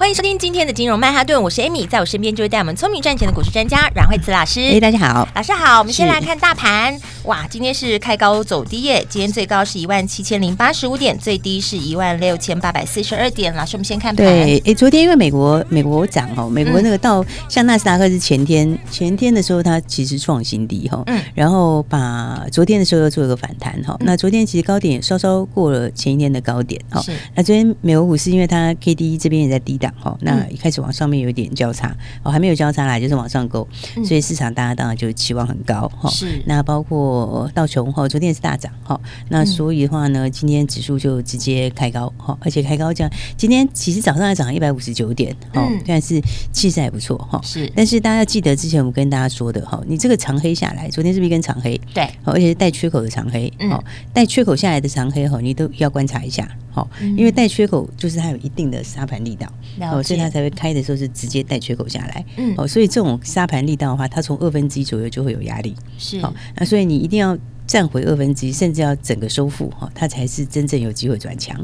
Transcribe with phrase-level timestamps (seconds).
[0.00, 4.58] 欢迎收听今天的金融曼哈顿，我是 Amy，在我身边就是带我们聪明赚钱的股市专家阮慧慈老师。
[4.58, 5.78] 哎，大家好，老师好。
[5.78, 13.54] 我们先来看大盘，哇，今天是开高走低耶，今天最高是一万七千零八十五点，最低是一万六千八百四十二点。
[13.54, 14.24] 老师，我们先看盘。
[14.24, 29.89] 对，哎，昨天因为美国美国涨哦，美国那个到、嗯、像纳斯达克是前天前天的时候，它其实创新低哈，嗯，然后把昨天的时候又做一个反弹哈、嗯，那昨天其实高点稍稍过了前一天的高点哈，那昨天美国股市因为它 K D 这边也在低档。
[29.98, 33.66] 好，那一开始往上面有点交叉，哦，还没有交叉啦，就是往上勾，
[34.04, 36.08] 所以市场大家当然就期望很高哈。
[36.10, 46.20] 是，那包括道琼哈，昨天也是大涨哈，那所以的话呢，今天指数就直接开高哈，而且开高这样，今天其实早上还涨了一百五十九点，哦，但是
[46.52, 47.40] 气势还不错哈。
[47.42, 51.80] 是，但是大家要记得之前我们跟大家说的哈，你这个长黑下来，昨天是不是一根长黑？
[51.94, 53.82] 对，而且是带缺口的长黑，哦，
[54.12, 56.48] 带缺口下来的长黑哈，你都要观察一下。
[56.72, 71.58] 好，因为带缺口就是它有一定的杀盘力道，哦，所以它才会开的时候是直接带缺口下来，嗯，哦，所以这种沙盘力道的话，它从二分之一左右就会有压力，是，好，那所以你一定要站回二分之一，甚至要整个收复，哈，它才是真正有机会转强。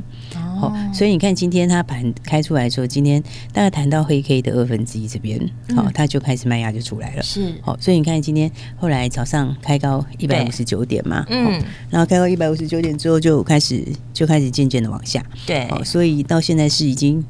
[0.59, 5.39] 哦，所以你看今天它盘开出来的时候，今天大概谈到黑 K 的二分之一这边，
[5.75, 17.23] 好，它就开始卖压就出来了，是，好，所以你看今天后来早上开高一百五十九点嘛，嗯，然后开高一百五十九点之后就开始就开始渐渐的往下，对，好，所以到现在是已经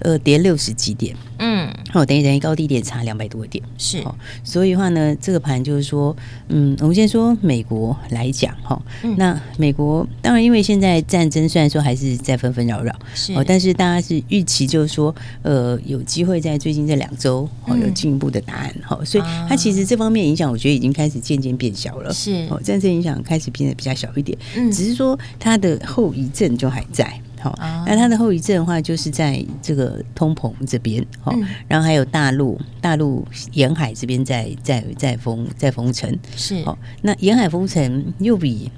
[0.00, 6.16] 呃跌六十几点，嗯，好，等于等于高低点差两百多点，是，哦所以的话呢，这个盘就是说，
[6.48, 8.80] 嗯，我们先说美国来讲哈，
[9.16, 12.60] 那美国当然因为现在战争虽然说还是在纷纷。
[12.70, 13.32] 扰扰是。
[13.32, 22.46] 哦，但是大家是预期，就是说，呃，有机会在最近这两周哦，有进一步的答案哈、嗯，所以它其实这方面影响，我觉得已经开始渐渐变小了，是。
[22.48, 36.56] 哦，战争影响开始变得比较小一点，嗯，只是说它的后遗症就还在，好、嗯，那它的后遗症的话，就是在这个通膨这边，好、嗯，然后还有大陆大陆沿海这边在在在封在封城，是。
[36.64, 38.70] 哦，那沿海封城又比。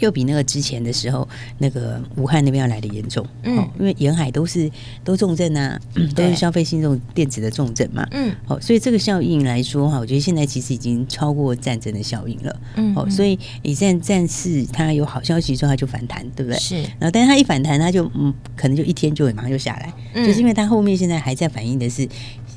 [0.00, 1.26] 又比那个之前的时候，
[1.58, 4.70] 那个武汉那边要来的严重，嗯，因为沿海都是
[5.02, 5.80] 都重症啊，
[6.14, 16.58] 都是消费性这种电子的重症嘛，嗯，好，所以这个效应来说哈，我觉得现在其实已经超过战争的效应了，嗯，好，所以一战战事它有好消息之后，它就反弹，对不对？
[16.58, 22.08] 是，然后但是它一反弹，它就嗯，可能就一天就会马上就下来，嗯，就是因为它后面现在还在反映的是。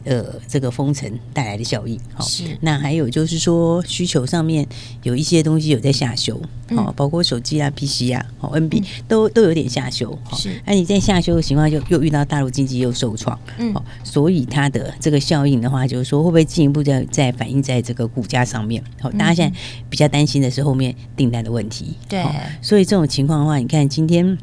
[0.03, 2.57] 呃，这个封城带来的效应，好，是。
[2.61, 4.67] 那还有就是说，需求上面
[5.03, 6.35] 有一些东西有在下修，
[6.75, 10.61] 好、嗯，包括手机啊、PC 啊、好 NB 都都有点下修，是。
[10.65, 13.73] 那你在下修的情况，就又遇到大陆经济又受创，嗯，
[14.03, 18.83] 所以它的这个效应的话，就是说会不会进一步在在反映在这个股价上面？
[18.99, 19.57] 好，大家现在
[19.89, 22.25] 比较担心的是后面订单的问题，对。
[22.61, 24.37] 所以这种情况的话，你看今天。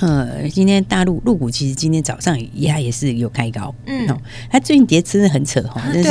[0.00, 4.06] 呃，今天大陆陆股其实今天早上也也是有开高，嗯，
[4.50, 6.10] 它最近跌真的很扯哈， 但是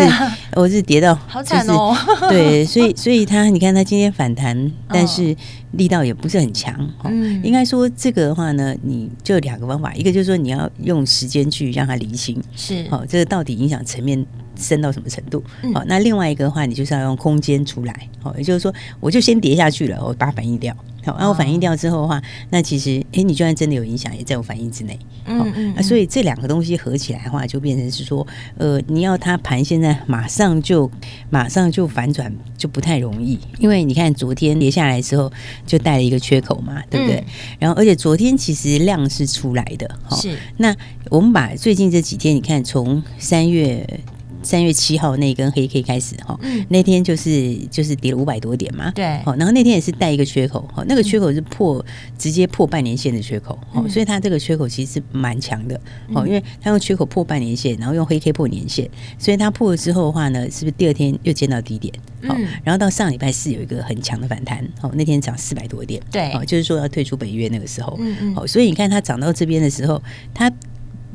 [0.56, 1.96] 我是跌到好惨哦，
[2.30, 5.36] 对，所以所以它你看它今天反弹，但是
[5.74, 14.26] 力道也不是很强，嗯，应该说这个的话呢，你就两个方法，一个就是说你要用时间去让它离心，是，哦，这个到底影响层面
[14.60, 15.44] 深到什么程度，
[15.74, 20.76] 好，那另外一个的话，你就是要用空间出来，好，也就是说，我就先跌下去了，我把它反应掉。
[21.06, 25.00] 好，然后反应掉之后的话，那其实，哎，你就算真的有影响，也在我反应之内。
[25.26, 25.74] 嗯嗯。
[25.74, 28.28] 那所以这两个东西合起来的话，就变成是说，
[28.58, 30.92] 呃，你要它盘现在马上就
[31.30, 33.40] 马上就反转，就不太容易。
[33.60, 35.32] 因为你看昨天跌下来之后，
[35.66, 37.16] 就带了一个缺口嘛，对不对？
[37.16, 37.26] 嗯、
[37.60, 40.38] 然后而且昨天其实量是出来的，是。
[40.58, 40.76] 那
[41.10, 44.02] 我们把最近这几天，你看从三月。
[44.42, 51.86] 三月七号那一根黑 K 开始哈、嗯，那天就是就是跌了五百多点嘛，对，好，然后那天也是带一个缺口，哈，那个缺口是破、嗯、
[52.18, 55.76] 直接破半年线的缺口，哦、嗯，所以它这个缺口其实是蛮强的，
[56.14, 61.94] 哦、嗯，因为它用缺口破半年线，然后用黑 K 破年线，所以它破了之后的话呢，是不是第二天又见到低点？
[62.28, 70.02] 好、嗯，然后到上礼拜四有一个很强的反弹，哦，那天涨四百多点，对，哦，就是说要退出北约那个时候，嗯嗯，好，所以你看它涨到这边的时候，
[70.34, 70.52] 它。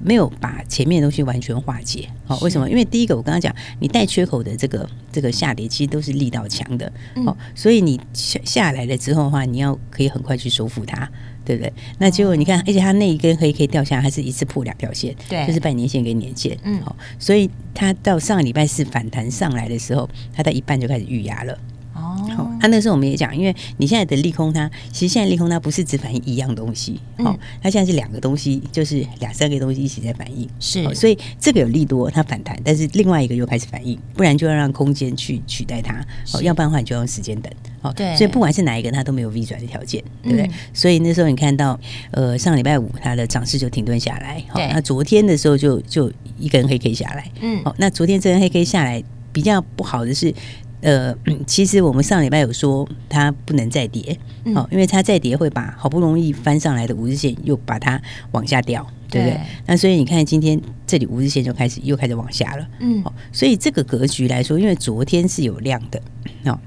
[0.05, 2.71] 没有把前面的东西完全化解，好，为什么？
[2.71, 6.93] 因为第一个我刚刚讲，你带缺口的这个这个下跌，其实都是力道强的，
[7.27, 11.11] 哦，所以你下下来了之后的话，你要可以很快去收复它。
[11.47, 11.71] 对不对？
[11.99, 21.59] 那结果你看，而且它那一根黑 K 掉下来，还是一次破两条线，对，就是半年线跟年线，嗯，好，所以它到上个礼拜四反弹上来的时候，它在一半就开始预压了。
[21.95, 37.53] 好，那那时候我们也讲，因为你现在的利空它，其实现在利空它不是只反映一样东西，好、嗯，它现在是两个东西，就是两三个东西一起在反应，是，所以这个有利多它反弹，但是另外一个又开始反应，不然就要让空间去取代它，哦，要不然的话你就要用时间等，
[37.83, 40.47] 哦，对，所以不管是哪一个，它都没有 V 转的条件，对不对？
[40.47, 41.79] 嗯、所以那时候你看到，
[42.11, 49.03] 呃，上礼拜五它的涨势就停顿下来，好，那昨天的时候就就一根黑 K 下来，嗯，好，那昨天这根黑 K 下来
[49.33, 50.35] 比较不好的是。
[50.85, 51.17] 呃，
[51.47, 54.19] 其实我们上礼拜有说它不能再跌，
[54.55, 57.99] 好、嗯，因为它再跌会把好不容易翻上来的五日线又把它
[58.33, 59.41] 往下掉，对不对？
[59.67, 63.03] 那所以你看今天这里五日线就开始又开始往下了，嗯，
[63.33, 66.03] 所以这个格局来说，因为昨天是有量的，
[66.45, 66.61] 哦，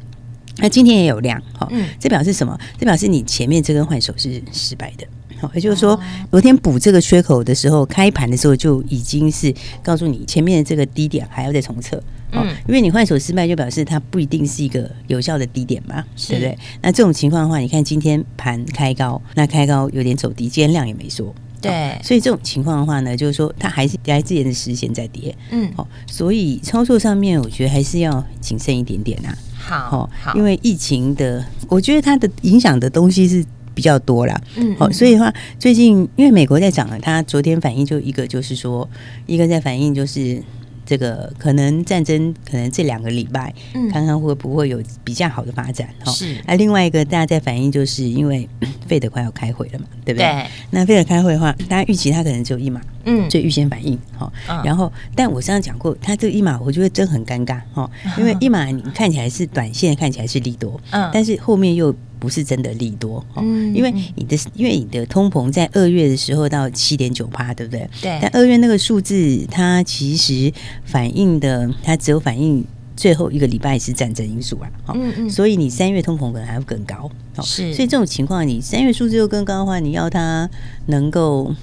[0.58, 2.60] 那今天也有量，好，这表示什么？
[2.80, 5.06] 这表示你前面这根换手是失败的。
[5.54, 6.00] 也就是说，
[6.32, 9.54] 昨天补这个缺口的时候，开盘的时候就已经是
[9.84, 12.02] 告诉你前面的这个低点还要再重测，
[12.32, 16.58] 嗯，因为你换手失败，就表示它不一定是一个有效的低点嘛，对不对？
[16.82, 33.46] 那这种情况的话，你看今天盘开高，那开高有点走低，今天量也没说，对，所以这种情况的话呢，就是说它还是来自沿的时线在跌，嗯，哦，所以操作上面我觉得还是要谨慎一点点啊，好，好，因为疫情的，我觉得它的影响的东西是。
[33.78, 38.90] 比较多啦，嗯，好，所以的话，最近因为美国在涨了，它昨天反应就一个就是说，
[39.28, 40.42] 一个在反应就是
[40.84, 46.36] 这个可能战争可能这两个礼拜，嗯，看看会不会有比较好的发展，哈，是。
[46.48, 48.50] 那另外一个大家在反应就是因为
[48.88, 50.26] 费德快要开会了嘛，对不对？
[50.26, 50.46] 对。
[50.72, 54.32] 那费德开会的话，大家预期他可能只有一码，嗯，最预先反应，哈，
[54.64, 57.90] 然后，但我上次讲过，它这个一码，我觉得真很尴尬，哈，
[58.20, 61.96] 因为一码你看起来是短线，看起来是利多，嗯，但是后面又。
[62.20, 67.88] 不是真的利多，嗯，因为你的因为你的通膨在二月的时候到七点九趴，对不对？
[68.02, 68.18] 对。
[68.20, 70.52] 但二月那个数字，它其实
[70.84, 72.66] 反映的，它只有反映
[72.96, 75.30] 最后一个礼拜是战争因素啊，嗯嗯。
[75.30, 77.08] 所以你三月通膨可能还要更高，
[77.44, 77.72] 是。
[77.76, 80.50] 所以这种情况，你三月数字又更高的话，你要它
[80.88, 81.54] 能够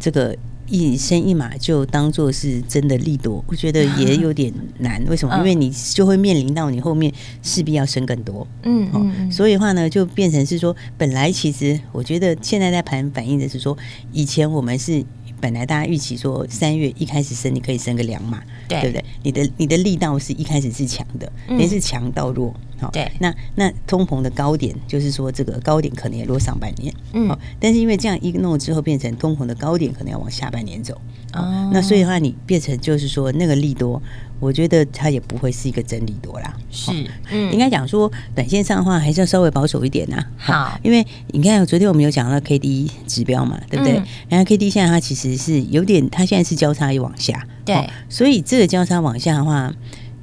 [0.00, 0.34] 这个。
[0.72, 5.04] 一升一码就当做是真的利多，我觉得 也有点难。
[5.06, 5.36] 为什么？
[5.36, 8.46] 因为你就会面临到你后面势必要升更多。
[8.62, 9.30] 嗯嗯。
[9.30, 13.76] 所以的话呢，就变成是说，本来其实我觉得现在在盘反映的是说，
[14.12, 15.04] 以前我们是
[15.42, 18.80] 本来大家预期说三月一开始升，你可以升个两码，对。
[18.80, 19.04] 不对？
[19.24, 22.54] 你的你的力道是一开始是强的，也是强到弱。
[22.92, 30.94] 对，那那通膨的高点就是说，这个高点可能也落上半年，嗯，但是因为这样一弄之后，变成通膨的高点可能要往下半年走，
[31.32, 34.02] 哦，那所以的话，你变成就是说那个利多，
[34.42, 36.90] 我觉得它也不会是一个真理多啦，是，
[37.30, 44.02] 嗯，应该讲说短线上的话还是要稍微保守一点呐，好，因为你看昨天我们有讲到 K D 指标嘛，对不对？
[44.28, 49.72] 然后 K D 现在它其实是有点，它现在是交叉又往下，对，所以这个交叉往下的话。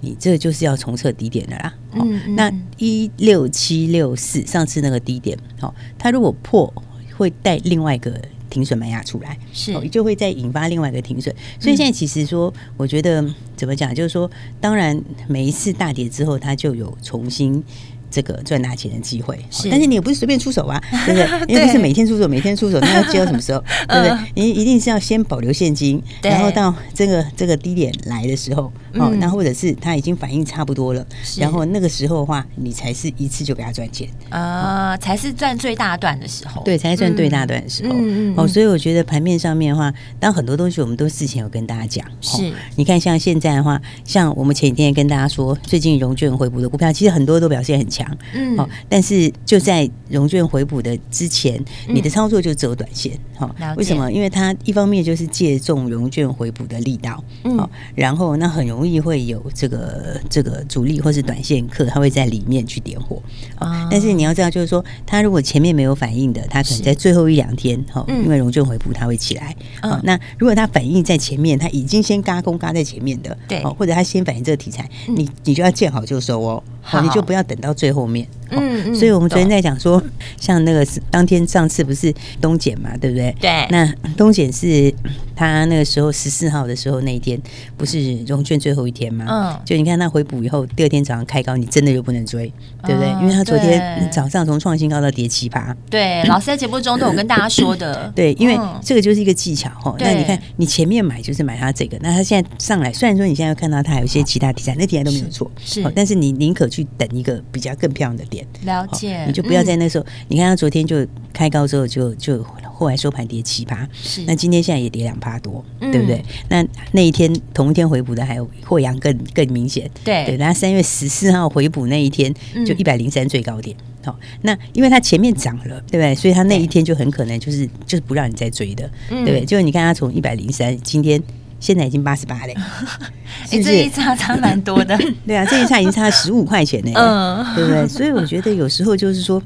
[0.01, 1.74] 你这就是要重测低点的啦。
[1.92, 6.74] 嗯，嗯，那一六七六四上次那个低点，好，它如果破，
[7.18, 8.18] 会带另外一个
[8.50, 11.34] 停损买压出来，是，就会再引发另外一个停损。
[11.60, 13.24] 所以现在其实说，我觉得
[13.56, 14.30] 怎么讲，就是说，
[14.60, 17.63] 当然每一次大跌之后，它就有重新。
[18.12, 21.48] 这个赚大钱的机会，是，但是你也不是随便出手啊， 对不对？
[21.48, 23.64] 因为不是每天出手，每天出手， 那要接到什么时候？
[23.88, 24.18] 对不对？
[24.36, 31.06] 你一定是要先保留现金，然后到这个这个低点来的时候，哦，那或者是它已经反应差不多了，
[31.38, 34.08] 然后那个时候的话，你才是一次就给他赚钱。
[34.30, 37.96] 啊，才是赚最大段的时候，对，才是赚最大段的时候。
[38.36, 47.99] 哦，所以我觉得盘面上面的话，当很多东西我们都事前有跟大家讲，是，你看像现在的话，像我们前几天跟大家说，最近融券回补的股票，其实很多都表现很强。
[48.00, 54.10] 强，嗯，好，但是就在融券回补的之前，你的操作就走短线，好，为什么？
[54.12, 63.22] 因为它一方面就是借重融券回补的力道，嗯，然后那很容易会有这个这个主力或是短线客，他会在里面去点火，
[63.56, 76.63] 啊，但是你要知道，就是说，他如果前面没有反应的，他可能在最后一两天，哈，因为融券回补他会起来，啊，那如果他反应在前面，他已经先嘎空嘎在前面的，对，或者他先反应这个题材，你你就要见好就收哦。
[76.82, 78.27] 好，你就不要等到最后面。
[78.51, 78.96] 嗯嗯。
[78.96, 80.01] 所以我们昨天在讲说，
[80.38, 83.36] 像那个是当天上次不是东检嘛，对不对？
[83.39, 83.67] 对。
[83.69, 83.86] 那
[84.17, 84.93] 东检是
[85.36, 87.39] 他那个时候十四号的时候那一天，
[87.77, 89.25] 不是融券最后一天吗？
[89.29, 89.60] 嗯。
[89.65, 92.51] 就你看他回补以后，第二天早上开高，你真的就不能追，
[92.86, 93.10] 对不对？
[93.22, 95.75] 因为他昨天早上从创新高到跌七八。
[95.89, 98.12] 对，老师在节目中都有跟大家说的。
[98.15, 99.96] 对，因为这个就是一个技巧哈。
[100.00, 105.84] 那你看，你前面买就是买它这个，那他现在上来，虽然说你现在看到它有一些其他题材，那题材都没有错，是。
[105.93, 106.69] 但是你宁可。
[106.69, 108.45] 去等一个比较更漂亮的点。
[108.65, 110.05] 了解，你就不要在那时候。
[110.05, 116.24] 嗯、你看他昨天就开高之后就就后来收盘跌七八，是那今天现在也跌两趴多，嗯、对不对？
[116.50, 120.38] 那那一天同一天回补的还有货阳更更明显，对对。
[120.38, 122.33] 那三月十四号回补那一天
[122.65, 123.75] 就一百零三最高点。
[123.77, 126.15] 嗯好，那因为它前面涨了，对不对？
[126.15, 129.43] 所以它那一天就很可能就是就是不让你再追的，对不对？
[129.43, 131.21] 就是你看它从一百零三，今天
[131.60, 132.56] 现在已经八十八嘞，
[133.51, 134.98] 哎，这一差差蛮多的，
[135.28, 137.88] 对啊，这一差已经差了十五块钱呢，嗯，对不对？
[137.88, 139.42] 所以我觉得有时候就是说，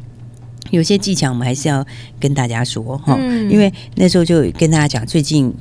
[0.72, 1.86] 有些技巧我们还是要
[2.20, 3.17] 跟大家说哈，
[3.50, 5.53] 因为那时候就跟大家讲最近。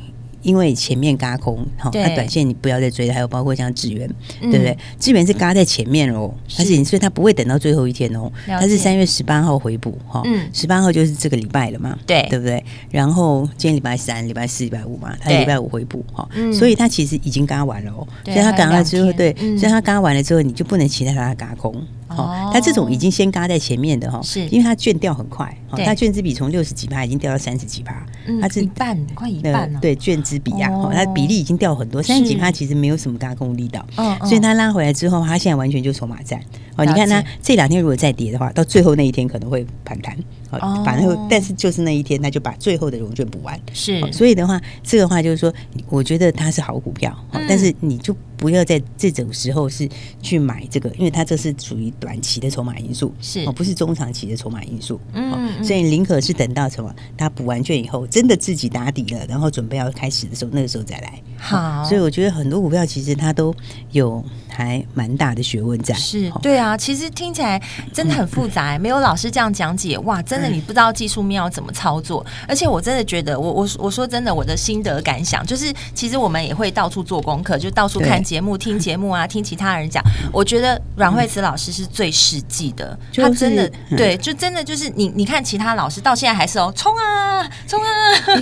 [0.43, 3.15] 因为前面嘎空，好，那短线你不要再追了。
[3.15, 4.09] 还有包括像智原，
[4.41, 4.77] 对不对？
[4.99, 10.23] 智源是嘎在前面哦，但是所以它不会等到最后一天哦，它是三月十八号回补哈，
[10.53, 12.63] 十八号就是这个礼拜了嘛，对，对不对？
[12.91, 21.75] 然后今天礼拜三、礼拜四、礼拜五嘛，它礼拜五回补哈，所以它其实已经嘎完了哦，所以它嘎了之后，对，所以它嘎完了之后，你就不能期待它嘎空。
[22.17, 24.47] 哦，它这种已经先嘎在前面的哈，是。
[24.49, 28.05] 因为它卷掉很快，它卷资比从六十几趴已经掉到三十几趴，
[28.41, 29.79] 它是一半，快一半了。
[29.81, 33.85] 对，卷资比啊，它比例已经掉很多，三十几趴其实没有什么嘎空力道，
[34.27, 36.41] 所以它拉回来之后，它现在完全就筹码战。
[36.77, 40.17] 哦，你看它这两天如果再跌的话，到最后那一天可能会反弹。
[40.61, 43.59] 哦，反正但是就是那一天，他就把最后的融券补完。
[43.73, 45.53] 是，所以的话，这个话就是说，
[45.89, 47.17] 我觉得它是好股票，
[47.49, 48.17] 但是你就。
[48.43, 49.89] 不要在这种时候是
[50.21, 55.01] 去买这个，因为它这是属于短期的筹码因素，是哦，不是中长期的筹码因素。
[55.13, 61.23] 嗯，所以宁可是等到什么，他补完券以后，真的自己打底了，然后准备要开始的时候，那个时候再来。
[61.39, 63.55] 好，所以我觉得很多股票其实它都
[63.93, 65.95] 有还蛮大的学问在。
[65.95, 72.25] 是对啊，其实听起来真的很复杂，没有老师这样讲解，哇，真的你不知道技术面要怎么操作。
[72.49, 78.21] 而且我真的觉得，我我我说真的，我的心得感想就是，其实我们也会到处做功课，就到处看。
[78.23, 82.99] 节目听节目啊， 听其他人讲，我觉得阮慧慈老师是最实际的。
[83.15, 87.89] 他真的对，就真的就是你，你看其他老师到现在还是哦，冲啊，冲啊！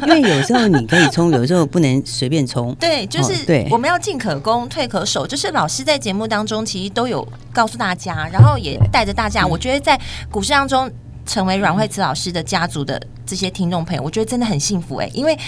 [0.02, 2.74] 因为有时候你可以冲， 有时候不能随便冲。
[2.76, 5.26] 对，就是对，我们要进可攻，退可守。
[5.26, 9.46] 就是老师在节目当中其实都有告诉大家，然后也带着大家。
[9.46, 9.98] 我觉得在
[10.30, 10.90] 股市当中
[11.30, 15.38] 成为阮慧慈老师的家族的这些听众朋友，我觉得真的很幸福哎，因为。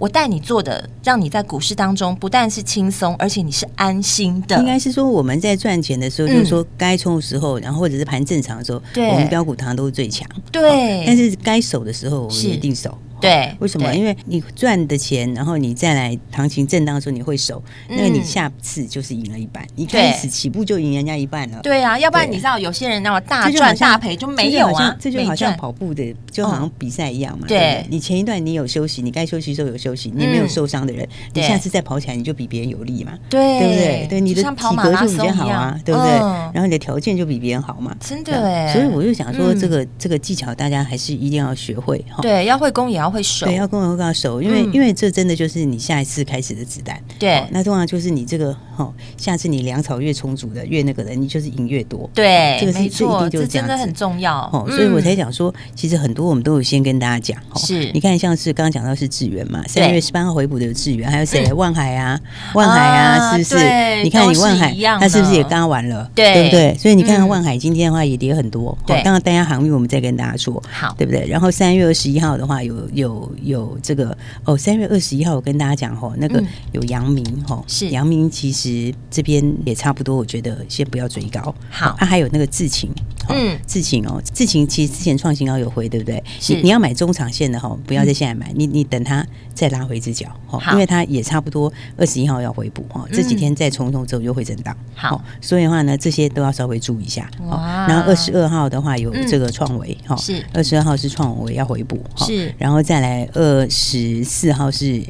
[0.00, 4.56] 我带你做的，让你在股市当中不但是轻松，而且你是安心的。
[4.56, 10.26] 应该是说我们在赚钱的时候，就是说该冲的时候，然后或者是盘正常的时候，我们标股堂都是最强。
[10.50, 12.96] 对，但是该守的时候，我们一定守。
[13.20, 13.94] 对，为什么？
[13.94, 19.66] 因为你赚的钱，然后你再来行情震荡的时候，你会守，那个你下次就是赢了一半。
[19.76, 21.60] 你开始起步就赢人家一半了。
[21.62, 24.96] 对啊，要不然你知道有些人那么大赚大赔就没有啊。
[24.98, 27.46] 这就好像跑步的，就好像比赛一样嘛。
[27.46, 33.12] 对，你前一段你有休息，你该休息的时候有休息，你没有受伤的人，你下次再跑起来你就比别人有力嘛。
[33.28, 34.06] 对，对不对？
[34.08, 36.10] 对，你的体格就比较好啊，对不对？
[36.54, 37.94] 然后你的条件就比别人好嘛。
[38.00, 42.22] 真的，所以我就想说，这个这个技巧大家还是一定要学会哈。
[42.22, 43.09] 对，要会攻也要。
[43.10, 46.98] 会熟，对，要跟我跟守，因为、嗯、因为这真的就是你下一次开始的子弹。
[47.18, 52.08] 对、哦，那通常就是你这个哈、哦，下次你粮草越充足的，越那个的，你就是赢越多。
[52.14, 54.48] 对，这个是没错，这真的很重要。
[54.52, 57.42] 哦，所以我才讲说，其实很多我们都有先跟大家讲。
[57.52, 61.50] 哦、是，你看像是刚刚讲到是智源嘛，三月十八号回补的智源，还有谁？
[61.52, 62.18] 万海啊，
[62.54, 64.02] 万海啊，是不是？
[64.04, 66.08] 你看你万海，他是不是也刚完了？
[66.14, 66.76] 对，对不对？
[66.78, 68.76] 所以你看看万海今天的话也跌很多。
[68.86, 71.26] 对，当然大家航运我们再跟大家说，好，对不对？
[71.26, 73.28] 然后三月二十一号的话有有。
[73.42, 76.42] 有这个哦，三月二十一号我跟大家讲吼，那个
[76.72, 81.54] 有阳明吼，是阳明其实这边也差不多，我觉得先不要追高。
[81.70, 82.90] 好，它还有那个智勤，
[83.34, 86.22] 嗯，智勤哦，智勤其实之前创新高有回，对不对？
[86.38, 94.76] 是，你要买中长线的哈，不要在现在买，你你等它再拉回一只脚哈，因为它也差不多二十一号要回补哈，这几天再冲冲之后又会震荡。
[94.94, 97.30] 好，所以的话呢，这些都要稍微注意一下。
[97.46, 103.20] 哇，然后二十二号的话有这个创维哈，是二十二号是创维要回补，是，然后再来。
[103.32, 105.02] 二十四号是，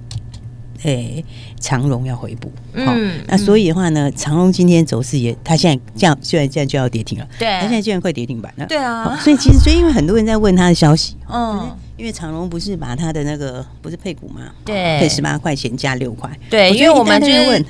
[0.83, 1.25] 诶、欸，
[1.61, 11.71] 长荣要回补，嗯、哦，那所以的话呢，长荣今天走势也，它现在这样，虽 然现在就要跌停了，对，它现在居然快跌停板了，对啊、哦，所以其实，所以因为很多人在问他的消息，嗯。
[12.01, 14.41] 因为长隆不是把他的那个不是配股吗？
[14.65, 16.31] 对，配十八块钱加六块。
[16.49, 17.65] 对，因为我们就是问，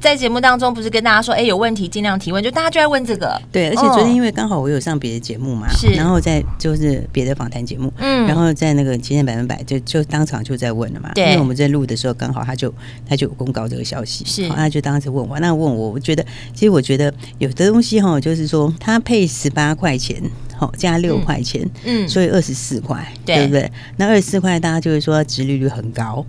[0.00, 3.38] 在节目当中不是跟大家说，哎，有问题尽量提问，就大家就在问这个。
[3.52, 11.10] 对，而且昨天因为刚好我有上别的节目嘛，是，然后在就是别的访谈节目，嗯，然后在那个今天百分百就就当场就在问了嘛。
[11.14, 12.72] 对，因为我们在录的时候刚好他就
[13.06, 16.24] 他就有公告这个消息，是，他就当时问我，那问我，我觉得
[16.54, 20.22] 其实我觉得有的东西哈，就是说他配十八块钱。
[20.56, 23.70] 好，加六块钱，嗯，所以二十四块，对不对？
[23.96, 26.24] 那二十四块，大家就会说殖利率很高，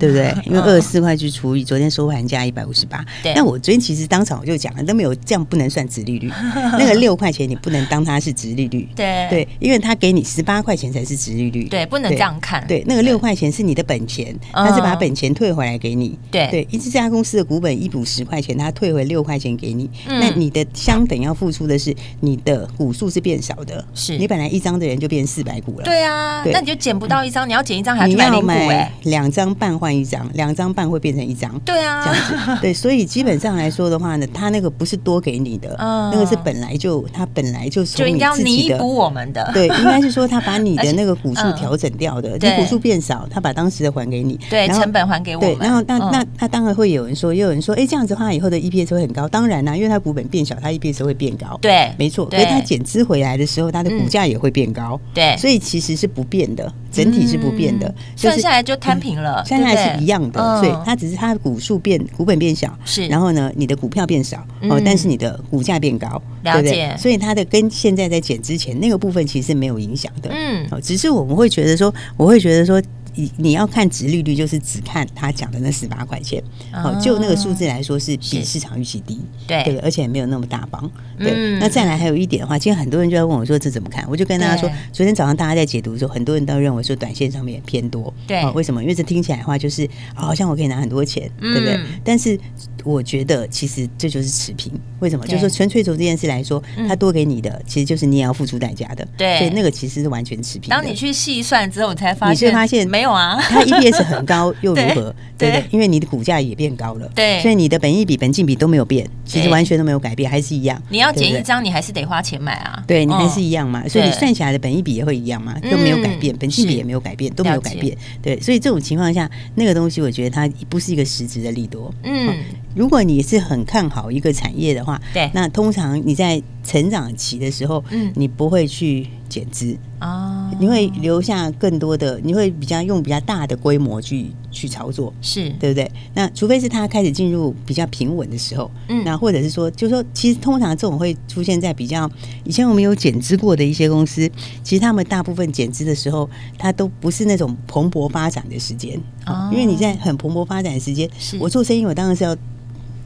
[0.00, 0.34] 对不对？
[0.46, 3.04] 因为二十四块去除以昨天收盘价一百五十八。
[3.22, 3.34] 对。
[3.34, 6.32] 那我昨天其实当场我就讲了，都没有这样不能算殖利率。
[6.78, 8.88] 那个六块钱你不能当它是殖利率。
[8.96, 9.28] 对。
[9.28, 11.68] 对，因为它给你十八块钱才是殖利率。
[11.68, 12.66] 对，不能这样看。
[12.66, 16.18] 对，那个六块钱是你的本钱，它是把本钱退回来给你。
[16.30, 16.48] 对。
[16.50, 19.90] 对，一这家公司的股本一补十块钱，它退回六块钱给你。
[20.06, 23.84] 那你的相等要付出的是你的股数是变少的。
[23.94, 24.16] 是。
[24.16, 25.84] 你本来一张的人就变四百股了。
[25.84, 26.42] 对啊。
[26.46, 28.90] 那你就捡不到一张，你要捡一张还要去买零股哎。
[29.02, 31.58] 两张半换一张，两张半会变成一张。
[31.60, 32.58] 对啊，这样子。
[32.62, 39.50] 对，所以基本上来说的话呢，他那个不是多给你的，那个是本来就他本来就就应该要弥补我们的。
[39.52, 45.56] 对，应该是说他把你的 那个股数调整掉的，你股数变少，他把当时的还给你，对，成本还给我们。
[45.56, 49.28] 对，然后那那那当然会有人说，也有人说，哎，这样子的话以后的 EPS 会很高。
[49.28, 51.58] 当然啦，因为它股本变小，它 EPS 会变高。
[51.60, 52.28] 对，没错。
[52.30, 55.00] 所以它减资回来的时候，它的股价也会变高。
[55.14, 60.60] 对，所以其实是不变的，整体是不变的，算下来就摊平了，算下来是一样的。
[60.60, 66.96] 所以它只是它的股数变，股本变小，是，然后呢，你的股票变少，哦，但是你的股价变高，对不对？
[66.96, 72.80] 所以它的跟现在在减之前那个部分其实是没有影响的，嗯，哦，只是我们会觉得说，我会觉得说。
[73.14, 81.58] 你你要看值利率，就是只看他讲的那十八块钱，好，就那个数字来说是比市场预期低，对，对，而且也没有那么大方，对。
[81.58, 84.04] 那再来还有一点的话，今天很多人就在问我说这怎么看？
[84.08, 88.82] 我就跟大家说，昨天早上大家在解读的时候，很多人都认为说短线上面偏多，对，为什么？
[88.82, 91.78] 因为这听起来的话就是好像我可以拿很多钱，对不对？
[92.04, 92.38] 但是
[92.84, 95.26] 我觉得其实这就是持平，为什么？
[95.26, 99.38] 就是说纯粹从这件事来说，他多给你的，其实就是你也要付出代价的，对。
[99.38, 100.70] 所以那个其实是完全持平。
[100.70, 103.38] 当你去细算之后，你才发现，你发现没有啊？
[103.40, 105.14] 它 EPS 很高又如何？
[105.40, 105.64] 对不对？
[105.70, 110.80] 因为你的股价也变高了，对，所以你的本益比、本净比都没有变，其实完全都没有改变，还是一样。
[110.90, 112.84] 你要减一张，你还是得花钱买啊。
[112.86, 117.96] 对，你还是一样嘛，所以你算起来的本益比也会一样嘛，都没有改变，本净比也没有改变，都没有改变。
[118.20, 121.90] 对，所以这种情况下，那个东西我觉得它不是一个实质的利多。
[122.02, 122.36] 嗯，
[122.74, 129.76] 如果你是很看好一个产业的话，对，那通常你在成长期的时候，嗯，你不会去减资。
[129.98, 135.50] 啊，你会留下更多的，你会比较用比较大的规模去去操作，是。
[135.58, 135.90] 对不对？
[136.14, 142.08] 那除非是它开始进入比较平稳的时候，嗯，那或者是说，就是说，其实通常这种会出现在比较
[142.44, 144.30] 以前我们有减资过的一些公司，
[144.62, 148.98] 其实他们大部分减资的时候，它都不是那种蓬勃发展的时间。
[149.24, 151.36] 啊，因为你在很蓬勃发展的时间，是。
[151.40, 152.36] 我做生意，我当然是要。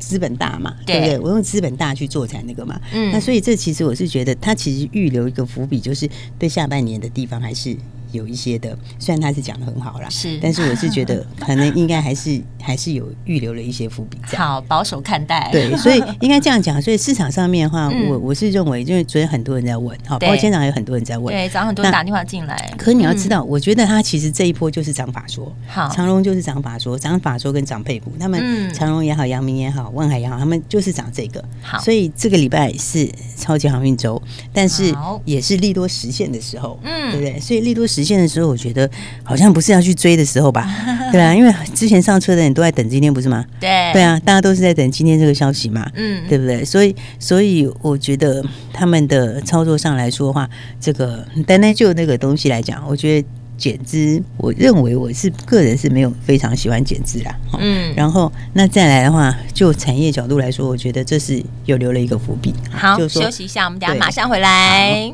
[0.05, 1.19] 资本大嘛，对不对？
[1.19, 2.81] 我用资本大去做才那个嘛。
[2.93, 7.77] 嗯，那所以这其实我是觉得，它其实预留一个伏笔，就是对下半年的地方还是。
[8.15, 14.17] 有一些的，虽然他是讲的很好啦，是，但是我是觉得 可能应该还是还是有预留了一些伏笔。
[14.37, 15.51] 好，保守看待。
[15.53, 16.81] 对， 所以应该这样讲。
[16.81, 22.73] 所以市场上面的话，我我是认为，因为昨天很多人在问，好，包括今天早上有很多人在问，对，早上很多人打电话进来。
[22.79, 31.43] 可你要知道，我觉得他其实这一波就是涨法说，好，长荣就是涨法说，涨法说跟涨配股，他们长荣也好，阳明也好，万海也好，他们就是涨这个。
[31.63, 34.21] 好，所以这个礼拜是超级航运周，
[34.53, 37.41] 但是也是利多实现的时候，嗯，对不对？
[37.41, 38.89] 所以利多实现的时候，我觉得。
[39.23, 40.69] 好像不是要去追的时候吧？
[41.11, 43.43] 对啊，因为之前上车的人都在等今天，不是吗？
[43.59, 46.63] 对对啊，大家都是在等今天这个消息嘛，嗯，对不对？
[46.65, 57.35] 所以，所以我觉得他们的操作上来说的话，这个单单就那个东西来讲，我觉得减资，我认为我是个人是没有非常喜欢减资啦。
[57.59, 62.53] 嗯，然后那再来的话，就产业角度来说，我觉得这是有留了一个伏笔。
[62.71, 65.13] 好，就休息一下，我们等下马上回来。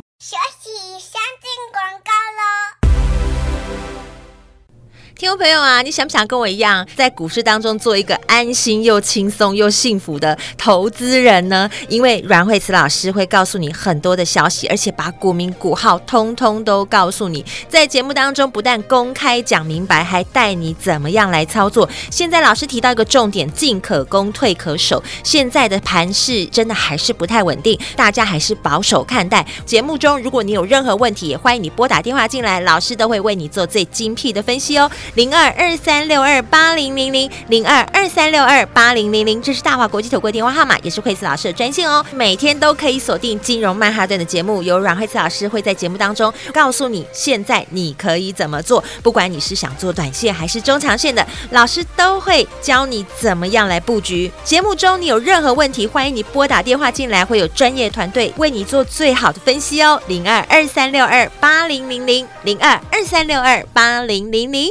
[5.20, 11.68] 听众朋友啊，你想不想跟我一样，在股市当中做一个安心又轻松又幸福的投资人呢？
[11.90, 17.44] 因为阮慧慈老师会告诉你很多的消息，而且把股民股号通通都告诉你。
[17.68, 21.86] 在节目当中，不但公开讲明白，还带你怎么样来操作。
[22.10, 25.04] 现在老师提到一个重点：进可攻，退可守。
[25.22, 29.46] 现在的盘势真的还是不太稳定，大家还是保守看待。
[29.66, 34.90] 节目中，如果你有任何问题，也欢迎你拨打电话进来，老师都会为你做最精辟的分析哦。
[35.14, 42.04] 零二二三六二八零零零零二二三六二八零零零，这是大华国际投顾电话号码，也是惠慈老师的专线哦。
[42.12, 48.82] 每天都可以锁定金融曼哈顿的节目，由阮惠慈老师会在节目当中告诉你，现在你可以怎么做。
[49.02, 54.30] 不管你是想做短线还是中长线的，老师都会教你怎么样来布局。
[54.44, 60.00] 节目中你有任何问题，欢迎你拨打电话进来，会有专业团队为你做最好的分析哦。
[60.06, 64.70] 零二二三六二八零零零零二二三六二八零零零。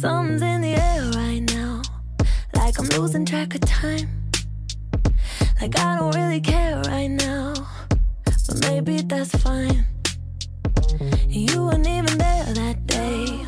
[0.00, 1.82] Something's in the air right now.
[2.54, 4.08] Like I'm losing track of time.
[5.60, 7.52] Like I don't really care right now.
[8.24, 9.84] But maybe that's fine.
[11.28, 13.44] You weren't even there that day.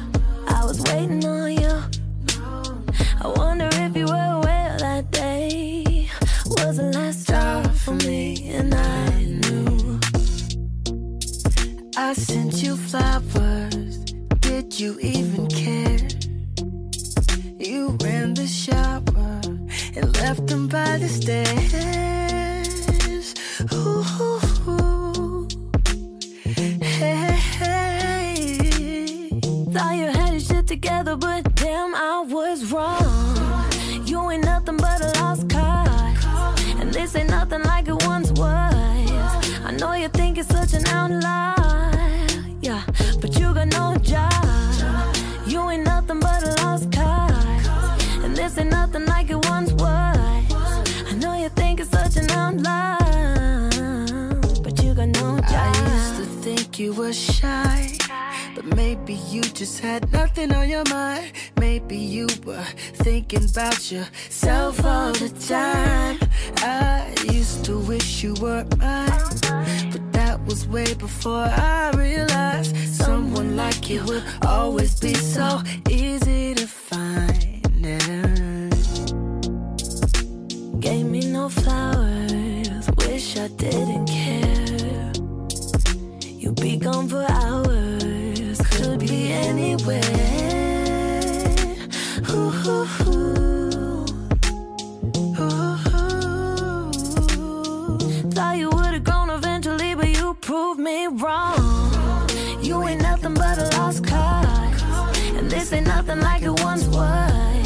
[0.49, 1.83] I was waiting on you.
[3.23, 6.09] I wonder if you were aware that day
[6.47, 10.01] was the last straw for me, and I knew.
[11.97, 13.99] I sent you flowers.
[14.41, 15.90] Did you even care?
[20.01, 21.55] and left them by the stairs.
[23.73, 25.49] Ooh, ooh, ooh.
[26.55, 29.29] Hey, hey.
[29.73, 33.69] Thought you had your shit together, but damn, I was wrong.
[34.07, 36.25] You ain't nothing but a lost cause,
[36.81, 38.75] and this ain't nothing like it once was.
[39.65, 41.55] I know you think it's such an outlier,
[42.61, 42.83] yeah,
[43.21, 44.33] but you got no job.
[45.47, 47.00] You ain't nothing but a lost cause.
[48.41, 50.17] This ain't nothing like it once was.
[51.11, 53.69] I know you think it's such an outline,
[54.63, 55.53] but you got no job.
[55.53, 57.93] I used to think you were shy.
[58.55, 61.33] But maybe you just had nothing on your mind.
[61.59, 62.65] Maybe you were
[63.05, 66.19] thinking about yourself all the time.
[66.63, 69.11] I used to wish you were mine.
[69.93, 76.55] But that was way before I realized someone like you would always be so easy
[76.55, 76.60] to
[81.41, 82.85] no flowers.
[82.99, 85.13] Wish I didn't care.
[86.41, 88.59] You'd be gone for hours.
[88.75, 90.03] Could be anywhere.
[92.31, 94.05] Ooh, ooh, ooh.
[95.41, 95.79] Ooh.
[98.37, 102.29] Thought you would've grown eventually, but you proved me wrong.
[102.61, 104.83] You ain't nothing but a lost cause.
[105.39, 107.65] And this ain't nothing like it once was.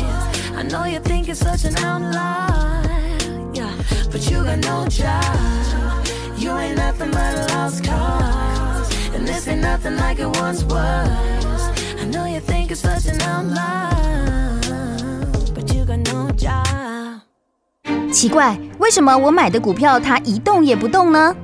[0.60, 2.83] I know you think you're such an outlaw.
[4.10, 5.24] But you got no job.
[6.36, 9.14] You ain't nothing but a lost cause.
[9.14, 11.08] and this been nothing like a once was.
[12.00, 14.60] I know you think it's personal love,
[15.54, 17.20] but you got no job.
[18.12, 21.34] 奇怪，为什么我买的股票它一动也不动呢？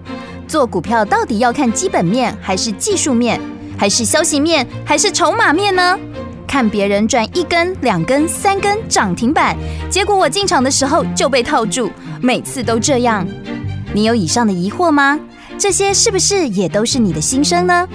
[0.46, 3.40] 做股票到底要看基本面，还是技术面，
[3.78, 5.98] 还是消息面，还是筹码面呢？
[6.46, 9.56] 看别人赚一根、两根、三根涨停板，
[9.88, 11.90] 结果我进场的时候就被套住。
[12.22, 13.26] 每次都这样。
[13.92, 15.18] 你有以上的疑惑吗？
[15.58, 17.88] 这些是不是也都是你的心声呢？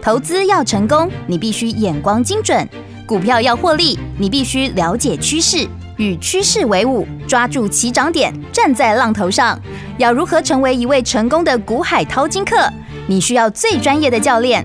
[0.00, 2.66] 投资要成功，你必须眼光精准；
[3.06, 5.66] 股票要获利，你必须了解趋势。
[5.96, 9.60] 与趋势为伍，抓住起涨点，站在浪头上。
[9.96, 12.56] 要如何成为一位成功的股海淘金客？
[13.08, 14.64] 你需要最专业的教练。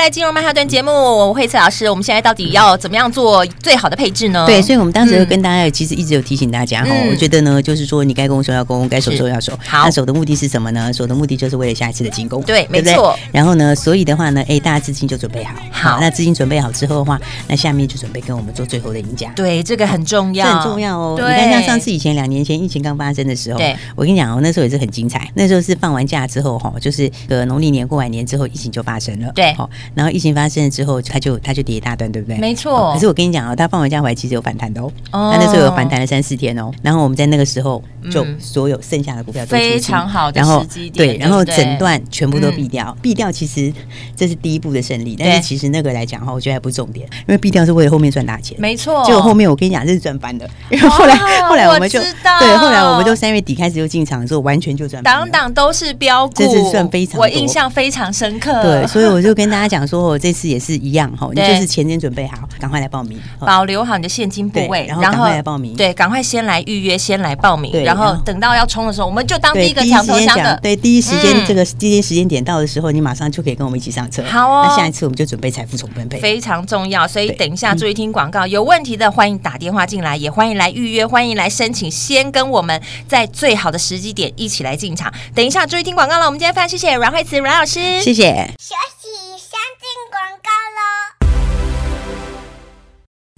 [0.00, 4.46] 来金融曼哈顿节目，我惠慈老师，我们现在到底要怎么样做最好的配置呢？
[4.46, 9.52] 对，所以我们当时跟大家其实一直有提醒大家哈，嗯、我觉得呢，就是说你该攻守要攻，该守的时候要守。
[9.62, 10.92] 好，那守的目的是什么呢？
[10.92, 12.42] 守的目的就是为了下一次的进攻。
[12.42, 13.14] 对，对对没错。
[13.30, 15.54] 然后呢，所以的话呢，哎，大家资金就准备好。
[15.70, 19.30] 好，那资金准备好之后的话，那下面就准备跟我们做最后的赢家。
[19.36, 21.14] 对，这个很重要，这很重要哦。
[21.16, 25.30] 对你看，像上次以前两年前疫情刚发生的时候，对，我跟你讲哦，那时候也是很精彩。
[25.34, 29.30] 那时候是放完假之后哈，就是呃农历年过完年之后，疫情就发生了。
[29.32, 32.38] 对，好，然后疫情发生了之后，它就它就跌一大段，对不对？
[32.38, 32.92] 没错。
[32.94, 34.90] 可是我跟你讲哦，它放完假回来其实有反弹的哦。
[35.12, 35.32] 哦。
[35.34, 36.70] 它那时候有反弹了三四天哦。
[36.82, 43.72] 然后我们在那个时候就所有剩下的股票都非常好的时机点，对，然后整段全部都避掉，避掉其实
[44.16, 48.56] 这是第一步的胜利，但是其实那个来讲哈，我觉得还不重点，因为避掉是为了后面赚大钱。
[48.60, 49.04] 没错。
[49.04, 51.16] 结果后面我跟你讲这是赚翻的，因为 后来
[51.48, 55.02] 后来我们就对，后来我们就三月底开始就进场的时候，完全就赚。
[55.02, 58.62] 档档都是标股，这是算非常，我印象非常深刻。
[58.62, 65.74] 对，所以我就跟大家讲说，我这次也是一样哈，你就是前天准备好，赶快来报名，保留好你的现金部位，然后赶快来报名。
[65.74, 70.58] 对，赶快先来预约，先来报名，然后等到要冲的时候，我们就当第一个抢头香的。
[70.62, 74.22] 对，第一时间这个第一时间点到的时候，你马上就可以跟我们一起上车。
[74.24, 77.06] 好哦，那下一次我们就准备财富重分配，非常重要。
[77.06, 85.12] 所以等一下注意听广告，有问题的欢迎打电话进来，也欢迎来预约，欢迎来申请，先跟我们在最好的时机点一起来进场。
[85.34, 88.50] 等一下注意听广告了，我们今天非常谢谢阮惠慈阮老师，谢谢。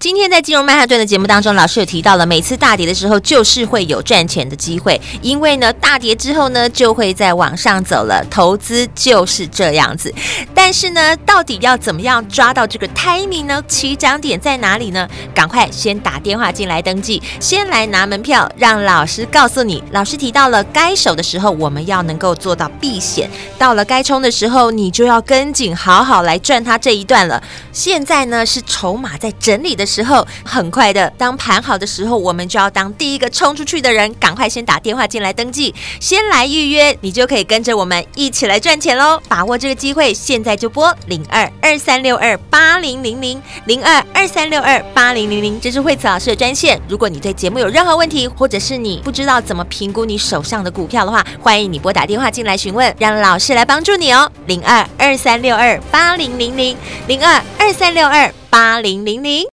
[0.03, 10.13] 今天在金融曼哈顿的节目当中，老师有提到了，每次大跌的时候就是会有赚钱的机会，因为呢，大跌之后呢就会再往上走了，投资就是这样子。
[10.53, 13.63] 但是呢，到底要怎么样抓到这个 timing 呢？
[13.65, 15.07] 起涨点在哪里呢？
[15.33, 19.81] 赶快先打电话进来登记，先来拿门票，让老师告诉你。
[19.91, 27.41] 老师提到了，该守的时候我们要能够做到避险，到了该冲的时候，你就要跟紧，好好来赚它这一段了。
[27.71, 30.25] 现在呢是筹码在整理的时候。
[30.45, 39.19] 很快的，当盘好的时候，我们就要当第一个冲出去的人，赶快先打电话进来登记，先来预约，你就可以跟着我们一起来赚钱喽！
[39.27, 46.79] 把握这个机会，现在就拨零二二三六二八零零零零二二三六二八零零零，这是惠慈老师的专线。
[46.87, 54.29] 如果你对节目有任何问题，或者是你不知道怎么评估你手上的股票的话，欢迎你拨打电话进来询问，让老师来帮助你哦。
[54.47, 56.77] 零二二三六二八零零零
[57.07, 59.52] 零二二三六二八零零零。